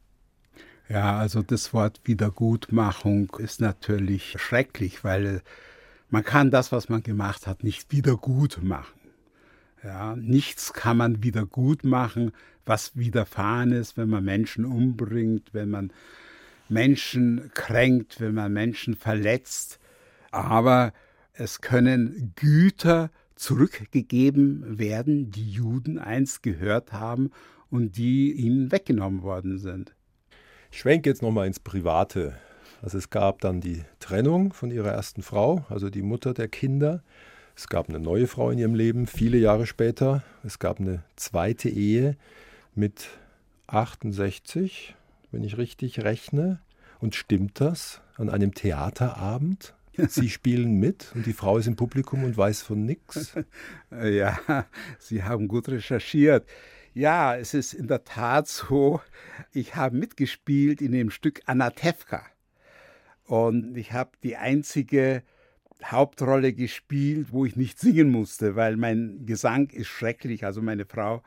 [0.89, 5.43] Ja, also das Wort Wiedergutmachung ist natürlich schrecklich, weil
[6.09, 8.99] man kann das, was man gemacht hat, nicht wiedergut machen.
[9.85, 12.33] Ja, nichts kann man wieder gut machen,
[12.65, 15.93] was widerfahren ist, wenn man Menschen umbringt, wenn man
[16.71, 19.79] Menschen kränkt, wenn man Menschen verletzt.
[20.31, 20.95] Aber
[21.35, 27.31] es können Güter zurückgegeben werden, die Juden einst gehört haben
[27.71, 29.95] und die ihnen weggenommen worden sind.
[30.71, 32.35] Ich schwenke jetzt nochmal ins Private.
[32.83, 37.03] Also es gab dann die Trennung von ihrer ersten Frau, also die Mutter der Kinder.
[37.57, 40.23] Es gab eine neue Frau in ihrem Leben, viele Jahre später.
[40.45, 42.17] Es gab eine zweite Ehe
[42.75, 43.09] mit
[43.67, 44.95] 68,
[45.33, 46.61] wenn ich richtig rechne.
[47.01, 48.01] Und stimmt das?
[48.17, 49.75] An einem Theaterabend?
[50.09, 53.35] Sie spielen mit und die Frau ist im Publikum und weiß von nichts?
[53.91, 54.39] Ja,
[54.99, 56.47] Sie haben gut recherchiert.
[56.99, 59.01] Ja, es ist in der Tat so.
[59.53, 62.27] Ich habe mitgespielt in dem Stück Anatevka.
[63.23, 65.23] Und ich habe die einzige
[65.85, 70.45] Hauptrolle gespielt, wo ich nicht singen musste, weil mein Gesang ist schrecklich.
[70.45, 71.23] Also meine Frau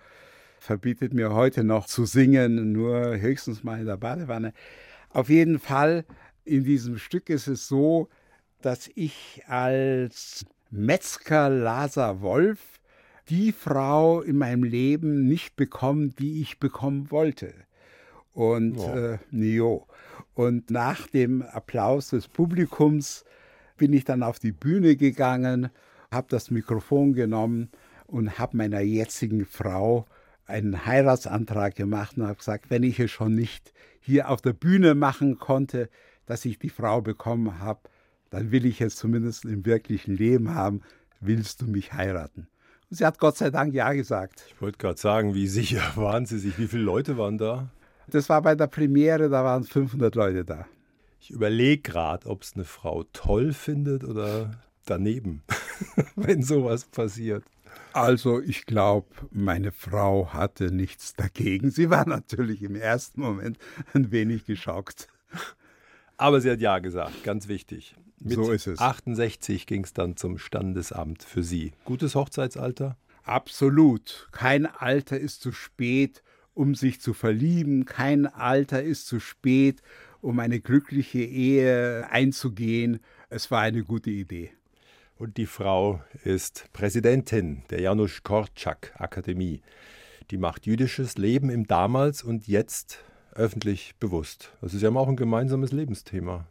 [0.60, 4.52] verbietet mir heute noch zu singen, nur höchstens mal in der Badewanne.
[5.08, 6.04] Auf jeden Fall,
[6.44, 8.10] in diesem Stück ist es so,
[8.62, 12.81] dass ich als Metzger Lazar Wolf
[13.32, 17.54] die Frau in meinem Leben nicht bekommen, die ich bekommen wollte.
[18.34, 18.94] Und oh.
[18.94, 19.88] äh, jo.
[20.34, 23.24] Und nach dem Applaus des Publikums
[23.78, 25.70] bin ich dann auf die Bühne gegangen,
[26.12, 27.70] habe das Mikrofon genommen
[28.06, 30.06] und habe meiner jetzigen Frau
[30.46, 34.94] einen Heiratsantrag gemacht und habe gesagt, wenn ich es schon nicht hier auf der Bühne
[34.94, 35.90] machen konnte,
[36.26, 37.90] dass ich die Frau bekommen habe,
[38.30, 40.82] dann will ich es zumindest im wirklichen Leben haben.
[41.22, 42.48] Willst du mich heiraten?
[42.92, 44.44] Sie hat Gott sei Dank Ja gesagt.
[44.54, 46.60] Ich wollte gerade sagen, wie sicher waren Sie sich?
[46.60, 47.70] Wie viele Leute waren da?
[48.08, 50.68] Das war bei der Premiere, da waren 500 Leute da.
[51.20, 54.52] Ich überlege gerade, ob es eine Frau toll findet oder
[54.86, 55.44] daneben,
[56.16, 57.44] wenn sowas passiert.
[57.94, 61.72] Also ich glaube, meine Frau hatte nichts dagegen.
[61.72, 63.58] Sie war natürlich im ersten Moment
[63.94, 65.08] ein wenig geschockt.
[66.18, 67.96] Aber sie hat ja gesagt, ganz wichtig.
[68.24, 68.80] Mit so ist es.
[68.80, 71.72] 68 ging es dann zum Standesamt für Sie.
[71.86, 72.98] Gutes Hochzeitsalter?
[73.24, 74.30] Absolut.
[74.32, 77.86] Kein Alter ist zu spät, um sich zu verlieben.
[77.86, 79.82] Kein Alter ist zu spät,
[80.22, 83.00] um eine glückliche Ehe einzugehen.
[83.30, 84.52] Es war eine gute Idee.
[85.18, 89.62] Und die Frau ist Präsidentin der Janusz Korczak Akademie.
[90.32, 93.04] Die macht jüdisches Leben im damals und jetzt
[93.34, 94.52] öffentlich bewusst.
[94.62, 96.48] Also Sie haben auch ein gemeinsames Lebensthema.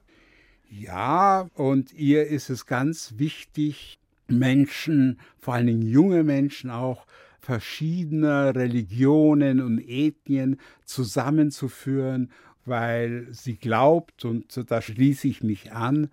[0.70, 3.98] Ja, und ihr ist es ganz wichtig,
[4.29, 7.06] Menschen, vor allen Dingen junge Menschen auch,
[7.40, 12.31] verschiedener Religionen und Ethnien zusammenzuführen,
[12.64, 16.10] weil sie glaubt, und da schließe ich mich an,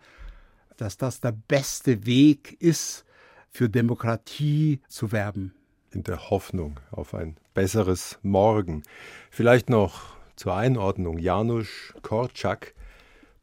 [0.78, 3.06] dass das der beste Weg ist,
[3.50, 5.54] für Demokratie zu werben.
[5.92, 8.84] In der Hoffnung auf ein besseres Morgen.
[9.30, 11.18] Vielleicht noch zur Einordnung.
[11.18, 12.74] Janusz Korczak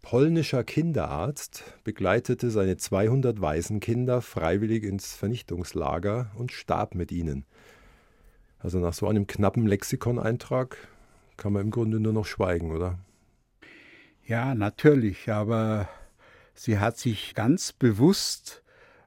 [0.04, 7.44] polnischer Kinderarzt begleitete seine 200 Waisenkinder freiwillig ins Vernichtungslager und starb mit ihnen.
[8.58, 10.76] Also nach so einem knappen Lexikoneintrag
[11.36, 12.98] kann man im Grunde nur noch schweigen, oder?
[14.26, 15.88] Ja, natürlich, aber
[16.54, 18.62] Sie hat sich ganz bewusst,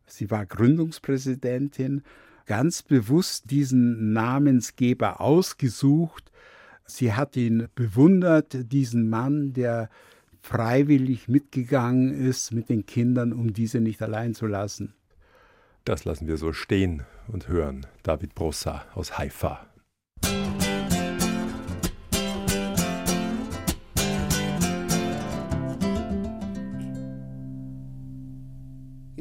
[0.05, 2.03] sie war Gründungspräsidentin,
[2.45, 6.31] ganz bewusst diesen Namensgeber ausgesucht.
[6.85, 9.89] Sie hat ihn bewundert, diesen Mann, der
[10.46, 14.94] freiwillig mitgegangen ist mit den Kindern, um diese nicht allein zu lassen.
[15.84, 17.86] Das lassen wir so stehen und hören.
[18.02, 19.66] David Brossa aus Haifa.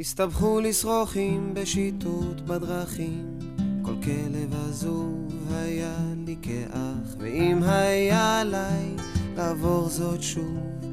[0.01, 3.39] הסתבכו לשרוכים בשיטוט בדרכים
[3.81, 8.95] כל כלב עזוב היה לי כאח ואם היה עליי
[9.35, 10.84] לעבור זאת שוב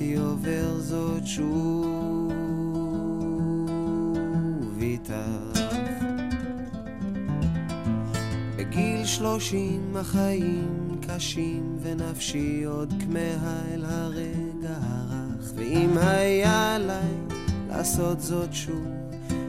[0.00, 2.32] הייתי עובר זאת שוב
[4.80, 5.60] איתך.
[8.56, 15.52] בגיל שלושים החיים קשים ונפשי עוד כמהה אל הרגע הרך.
[15.54, 17.14] ואם היה עליי
[17.68, 18.86] לעשות זאת שוב,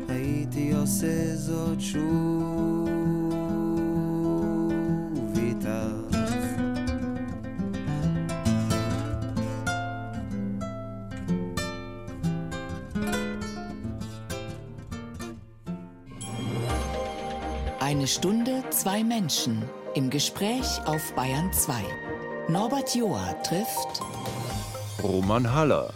[0.09, 2.80] הייתי עושה זאת שוב
[18.81, 19.61] zwei Menschen
[19.93, 21.83] im Gespräch auf Bayern 2.
[22.47, 24.01] Norbert Joa trifft
[25.03, 25.93] Roman Haller.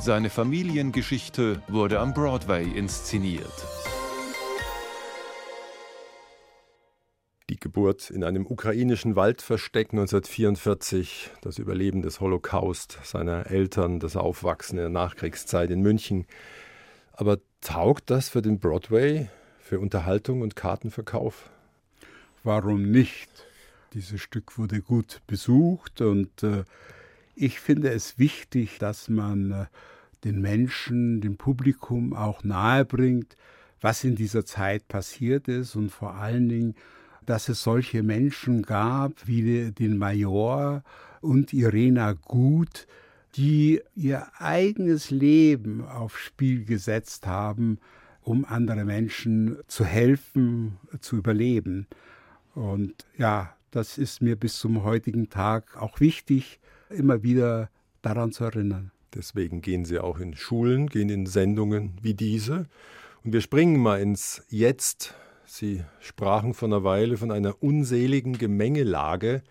[0.00, 3.52] Seine Familiengeschichte wurde am Broadway inszeniert.
[7.50, 14.78] Die Geburt in einem ukrainischen Waldversteck 1944, das Überleben des Holocaust seiner Eltern, das Aufwachsen
[14.78, 16.24] in der Nachkriegszeit in München.
[17.12, 19.28] Aber taugt das für den Broadway,
[19.58, 21.50] für Unterhaltung und Kartenverkauf?
[22.44, 23.30] Warum nicht?
[23.92, 26.64] Dieses Stück wurde gut besucht und äh,
[27.36, 29.66] ich finde es wichtig, dass man äh,
[30.24, 33.36] den Menschen, dem Publikum auch nahebringt,
[33.80, 36.74] was in dieser Zeit passiert ist und vor allen Dingen,
[37.26, 40.82] dass es solche Menschen gab wie den Major
[41.20, 42.88] und Irena Gut,
[43.36, 47.78] die ihr eigenes Leben aufs Spiel gesetzt haben,
[48.22, 51.86] um andere Menschen zu helfen, zu überleben.
[52.54, 57.70] Und ja, das ist mir bis zum heutigen Tag auch wichtig, immer wieder
[58.02, 58.90] daran zu erinnern.
[59.14, 62.66] Deswegen gehen sie auch in Schulen, gehen in Sendungen wie diese.
[63.24, 65.14] Und wir springen mal ins Jetzt.
[65.44, 69.42] Sie sprachen vor einer Weile von einer unseligen Gemengelage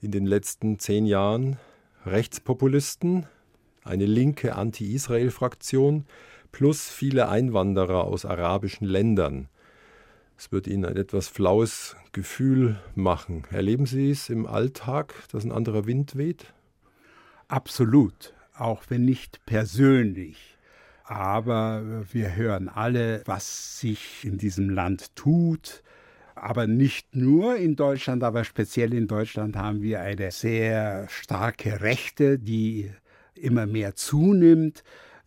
[0.00, 1.56] in den letzten zehn Jahren.
[2.04, 3.26] Rechtspopulisten,
[3.84, 6.06] eine linke Anti-Israel-Fraktion
[6.52, 9.48] plus viele Einwanderer aus arabischen Ländern.
[10.38, 13.44] Es wird Ihnen ein etwas flaues Gefühl machen.
[13.50, 16.52] Erleben Sie es im Alltag, dass ein anderer Wind weht?
[17.48, 20.56] Absolut auch wenn nicht persönlich.
[21.04, 25.82] Aber wir hören alle, was sich in diesem Land tut.
[26.34, 32.38] Aber nicht nur in Deutschland, aber speziell in Deutschland haben wir eine sehr starke Rechte,
[32.38, 32.90] die
[33.34, 34.82] immer mehr zunimmt.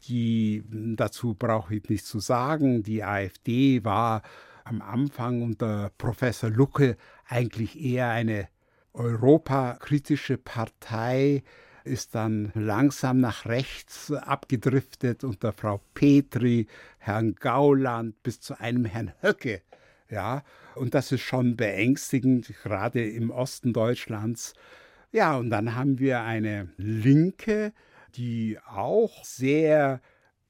[0.08, 4.22] Die, dazu brauche ich nicht zu sagen, die AfD war
[4.64, 6.98] am Anfang unter Professor Lucke
[7.28, 8.48] eigentlich eher eine
[8.94, 11.44] europakritische Partei,
[11.84, 19.14] ist dann langsam nach rechts abgedriftet unter Frau Petri, Herrn Gauland bis zu einem Herrn
[19.22, 19.62] Höcke.
[20.10, 20.44] Ja,
[20.76, 24.54] und das ist schon beängstigend, gerade im Osten Deutschlands.
[25.12, 27.74] Ja, und dann haben wir eine Linke,
[28.16, 30.02] die auch sehr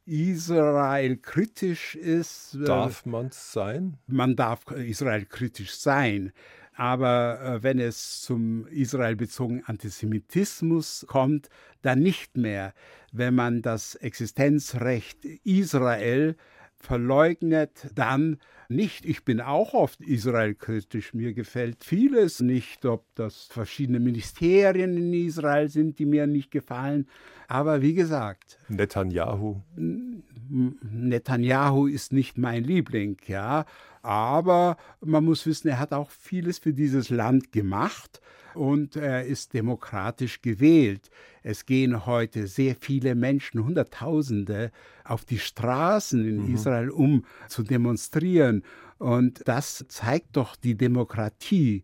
[0.10, 2.57] Israel-kritisch ist.
[2.66, 3.97] Darf man es sein?
[4.07, 6.34] Man darf Israel-kritisch sein.
[6.76, 11.49] Aber äh, wenn es zum israelbezogenen Antisemitismus kommt,
[11.82, 12.74] dann nicht mehr.
[13.12, 16.36] Wenn man das Existenzrecht Israel
[16.80, 18.38] verleugnet, dann
[18.69, 19.05] nicht.
[19.05, 21.13] Ich bin auch oft israelkritisch.
[21.13, 27.07] Mir gefällt vieles nicht, ob das verschiedene Ministerien in Israel sind, die mir nicht gefallen.
[27.47, 28.59] Aber wie gesagt.
[28.69, 29.61] Netanyahu.
[30.50, 33.66] Netanyahu ist nicht mein Liebling, ja.
[34.02, 38.22] Aber man muss wissen, er hat auch vieles für dieses Land gemacht
[38.54, 41.10] und er ist demokratisch gewählt.
[41.43, 44.72] Es gehen heute sehr viele Menschen, Hunderttausende,
[45.04, 46.56] auf die Straßen in mhm.
[46.56, 48.64] Israel, um zu demonstrieren.
[48.97, 51.84] Und das zeigt doch die Demokratie,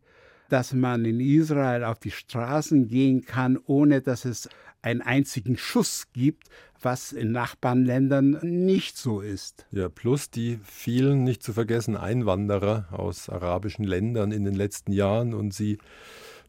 [0.50, 4.50] dass man in Israel auf die Straßen gehen kann, ohne dass es
[4.82, 6.48] einen einzigen Schuss gibt,
[6.82, 9.66] was in Nachbarländern nicht so ist.
[9.72, 15.34] Ja, plus die vielen, nicht zu vergessen, Einwanderer aus arabischen Ländern in den letzten Jahren
[15.34, 15.80] und sie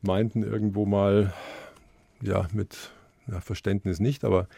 [0.02, 1.32] meinten irgendwo mal,
[2.20, 2.92] ja, mit
[3.26, 4.48] ja, Verständnis nicht, aber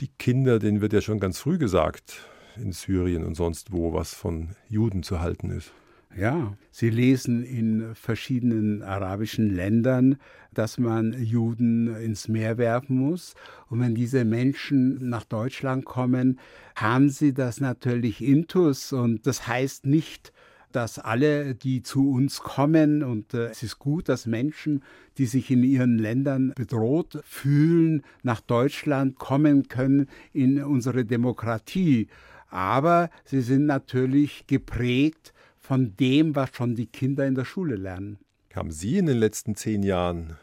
[0.00, 4.12] Die Kinder, denen wird ja schon ganz früh gesagt, in Syrien und sonst wo, was
[4.12, 5.72] von Juden zu halten ist.
[6.16, 10.16] Ja, sie lesen in verschiedenen arabischen Ländern,
[10.52, 13.34] dass man Juden ins Meer werfen muss.
[13.68, 16.38] Und wenn diese Menschen nach Deutschland kommen,
[16.76, 18.92] haben sie das natürlich intus.
[18.92, 20.32] Und das heißt nicht,
[20.70, 24.82] dass alle, die zu uns kommen, und äh, es ist gut, dass Menschen,
[25.18, 32.08] die sich in ihren Ländern bedroht fühlen, nach Deutschland kommen können in unsere Demokratie.
[32.50, 35.34] Aber sie sind natürlich geprägt
[35.64, 38.18] von dem, was schon die Kinder in der Schule lernen.
[38.54, 40.36] Haben Sie in den letzten zehn Jahren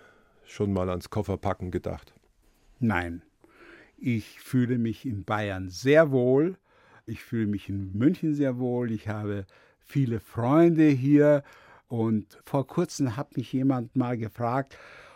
[0.47, 2.15] schon mal ans Kofferpacken gedacht?
[2.79, 3.21] Nein.
[3.97, 6.57] Ich fühle mich in Bayern sehr wohl.
[7.05, 8.91] Ich fühle mich in München sehr wohl.
[8.91, 9.45] Ich habe
[9.79, 11.43] viele Freunde hier.
[11.87, 14.75] Und vor kurzem hat mich jemand mal gefragt,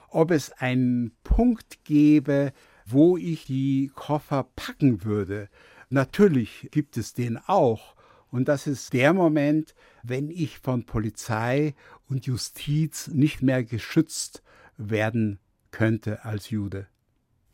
[0.09, 2.53] ob es einen Punkt gäbe,
[2.85, 5.49] wo ich die Koffer packen würde.
[5.89, 7.95] Natürlich gibt es den auch.
[8.35, 9.73] Und das ist der Moment,
[10.03, 11.73] wenn ich von Polizei
[12.09, 14.43] und Justiz nicht mehr geschützt
[14.75, 15.39] werden
[15.71, 16.87] könnte als Jude.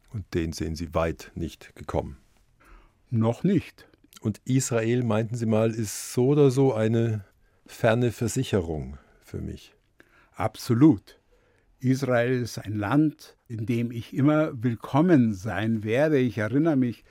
[0.10, 2.18] Und den sehen Sie weit nicht gekommen.
[3.12, 3.88] Noch nicht.
[4.22, 7.26] Und Israel, meinten Sie mal, ist so oder so eine
[7.68, 9.76] ferne Versicherung für mich.
[10.32, 11.20] Absolut.
[11.80, 16.18] Israel ist ein Land, in dem ich immer willkommen sein werde.
[16.18, 17.04] Ich erinnere mich,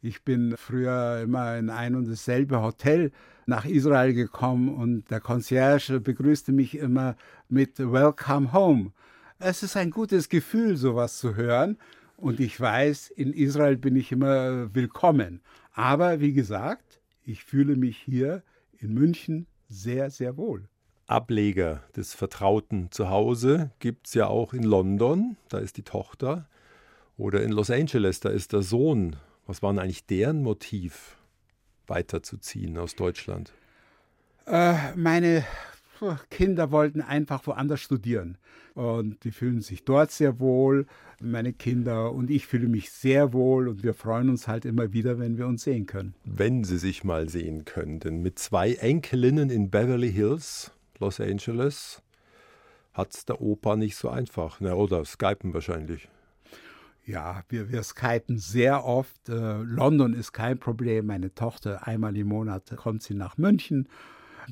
[0.00, 3.10] ich bin früher immer in ein und dasselbe Hotel
[3.46, 7.16] nach Israel gekommen und der Concierge begrüßte mich immer
[7.48, 8.92] mit Welcome Home.
[9.38, 11.78] Es ist ein gutes Gefühl, sowas zu hören.
[12.16, 15.40] Und ich weiß, in Israel bin ich immer willkommen.
[15.72, 18.42] Aber wie gesagt, ich fühle mich hier
[18.78, 20.68] in München sehr, sehr wohl.
[21.06, 26.48] Ableger des vertrauten Zuhause gibt es ja auch in London, da ist die Tochter.
[27.16, 29.16] Oder in Los Angeles, da ist der Sohn
[29.48, 31.16] was war denn eigentlich deren Motiv,
[31.86, 33.52] weiterzuziehen aus Deutschland?
[34.46, 35.44] Äh, meine
[36.30, 38.38] Kinder wollten einfach woanders studieren.
[38.74, 40.86] Und die fühlen sich dort sehr wohl,
[41.20, 45.18] meine Kinder und ich fühle mich sehr wohl und wir freuen uns halt immer wieder,
[45.18, 46.14] wenn wir uns sehen können.
[46.24, 50.70] Wenn sie sich mal sehen können, denn mit zwei Enkelinnen in Beverly Hills,
[51.00, 52.02] Los Angeles,
[52.92, 54.60] hat es der Opa nicht so einfach.
[54.60, 56.08] Na, oder Skypen wahrscheinlich.
[57.08, 59.30] Ja, wir, wir skypen sehr oft.
[59.30, 61.06] Äh, London ist kein Problem.
[61.06, 63.88] Meine Tochter, einmal im Monat kommt sie nach München.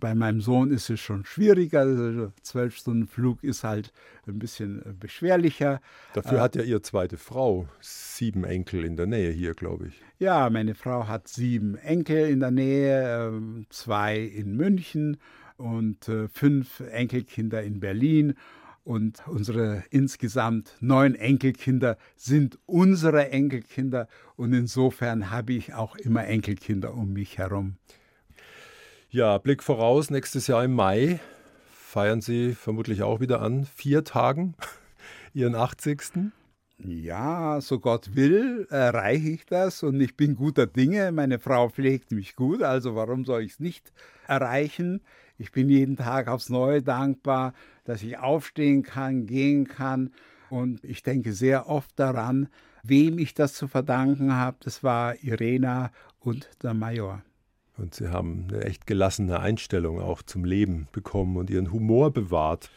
[0.00, 1.80] Bei meinem Sohn ist es schon schwieriger.
[1.80, 3.92] Also zwölf Stunden Flug ist halt
[4.26, 5.82] ein bisschen äh, beschwerlicher.
[6.14, 10.02] Dafür äh, hat ja Ihre zweite Frau sieben Enkel in der Nähe hier, glaube ich.
[10.18, 15.18] Ja, meine Frau hat sieben Enkel in der Nähe, äh, zwei in München
[15.58, 18.34] und äh, fünf Enkelkinder in Berlin
[18.86, 24.06] und unsere insgesamt neun Enkelkinder sind unsere Enkelkinder
[24.36, 27.78] und insofern habe ich auch immer Enkelkinder um mich herum.
[29.10, 31.18] Ja, Blick voraus, nächstes Jahr im Mai
[31.68, 34.54] feiern Sie vermutlich auch wieder an vier Tagen
[35.34, 36.32] Ihren 80.
[36.78, 41.10] Ja, so Gott will, erreiche ich das und ich bin guter Dinge.
[41.10, 43.92] Meine Frau pflegt mich gut, also warum soll ich es nicht
[44.28, 45.00] erreichen?
[45.38, 47.52] Ich bin jeden Tag aufs Neue dankbar,
[47.84, 50.12] dass ich aufstehen kann, gehen kann.
[50.48, 52.48] Und ich denke sehr oft daran,
[52.82, 54.56] wem ich das zu verdanken habe.
[54.60, 57.22] Das war Irena und der Major.
[57.76, 62.70] Und Sie haben eine echt gelassene Einstellung auch zum Leben bekommen und Ihren Humor bewahrt.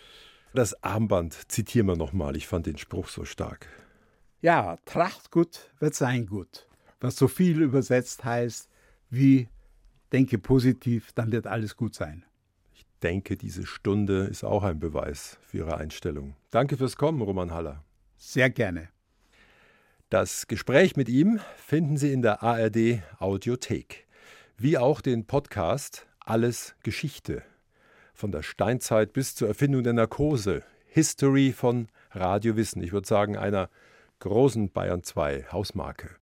[0.54, 2.36] Das Armband zitieren wir nochmal.
[2.36, 3.68] Ich fand den Spruch so stark.
[4.42, 6.68] Ja, Tracht gut wird sein gut.
[7.00, 8.68] Was so viel übersetzt heißt
[9.10, 9.48] wie
[10.12, 12.26] denke positiv, dann wird alles gut sein
[13.00, 16.36] denke, diese Stunde ist auch ein Beweis für Ihre Einstellung.
[16.52, 17.84] Danke fürs Kommen, Roman Haller.
[18.18, 18.90] Sehr gerne.
[20.10, 24.08] Das Gespräch mit ihm finden Sie in der ARD Audiothek,
[24.58, 27.44] wie auch den Podcast Alles Geschichte.
[28.14, 30.64] Von der Steinzeit bis zur Erfindung der Narkose.
[30.88, 32.82] History von Radiowissen.
[32.82, 33.70] Ich würde sagen, einer
[34.20, 36.10] großen Bayern 2 Hausmarke.